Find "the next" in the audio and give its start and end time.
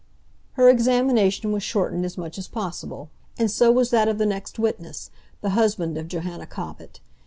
4.17-4.57